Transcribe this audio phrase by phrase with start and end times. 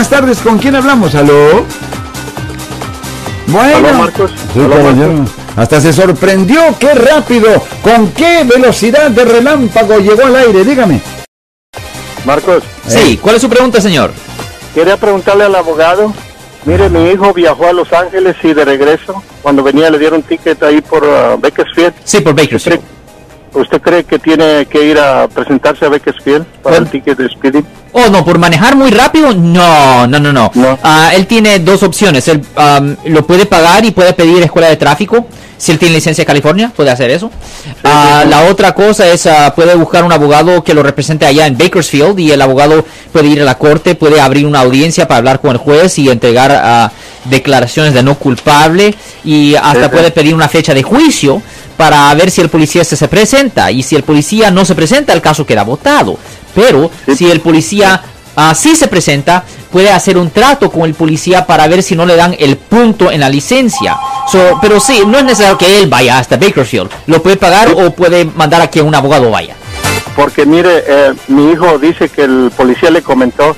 [0.00, 0.38] buenas tardes.
[0.38, 1.14] ¿Con quién hablamos?
[1.14, 1.66] ¿Aló?
[3.48, 3.76] Bueno.
[3.78, 4.30] Hola, Marcos.
[4.54, 5.12] Sí, Hola, caballero.
[5.12, 5.34] Marcos.
[5.56, 6.62] Hasta se sorprendió.
[6.78, 7.62] ¡Qué rápido!
[7.82, 10.64] ¿Con qué velocidad de relámpago llegó al aire?
[10.64, 11.02] Dígame.
[12.24, 14.12] Marcos, Sí, ¿cuál es su pregunta, señor?
[14.74, 16.14] quería preguntarle al abogado.
[16.64, 20.62] Mire, mi hijo viajó a Los Ángeles y de regreso, cuando venía le dieron ticket
[20.62, 21.92] ahí por uh, Bakersfield.
[22.04, 22.80] Sí, por ¿Usted Bakersfield.
[23.54, 27.64] Usted cree que tiene que ir a presentarse a Bakersfield para el ticket de Speedy?
[27.92, 30.50] Oh, no, por manejar muy rápido, no, no, no, no.
[30.54, 30.78] No.
[30.82, 32.28] Ah, él tiene dos opciones.
[32.28, 35.26] Él am, lo puede pagar y puede pedir escuela de tráfico.
[35.58, 37.30] Si él tiene licencia de California, puede hacer eso.
[37.84, 41.58] Ah, La otra cosa es, ah, puede buscar un abogado que lo represente allá en
[41.58, 45.40] Bakersfield y el abogado puede ir a la corte, puede abrir una audiencia para hablar
[45.40, 46.90] con el juez y entregar
[47.26, 48.94] declaraciones de no culpable
[49.24, 51.42] y hasta puede pedir una fecha de juicio
[51.80, 53.70] para ver si el policía se, se presenta.
[53.70, 56.18] Y si el policía no se presenta el caso queda votado.
[56.54, 58.02] Pero si el policía
[58.54, 62.16] sí se presenta puede hacer un trato con el policía para ver si no le
[62.16, 63.96] dan el punto en la licencia.
[64.30, 66.90] So, pero sí no es necesario que él vaya hasta Bakersfield.
[67.06, 69.56] Lo puede pagar o puede mandar a que un abogado vaya.
[70.14, 73.56] Porque mire, eh, mi hijo dice que el policía le comentó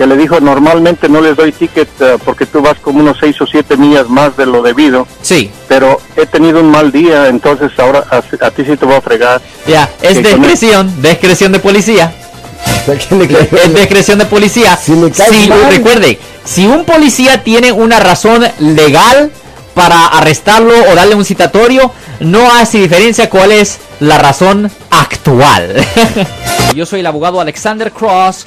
[0.00, 3.38] que le dijo normalmente no les doy ticket eh, porque tú vas como unos seis
[3.42, 7.70] o siete millas más de lo debido, sí pero he tenido un mal día, entonces
[7.78, 9.42] ahora a, a ti sí te voy a fregar.
[9.66, 12.14] ya es Sí, con discreción discreción de policía
[12.86, 14.74] es discreción de policía.
[14.78, 15.66] Si Si- mal.
[15.70, 19.30] recuerde, si un policía tiene una razón legal
[19.74, 25.74] para arrestarlo o darle un citatorio, no hace diferencia cuál es la razón actual.
[26.74, 28.46] Yo soy el abogado Alexander Cross.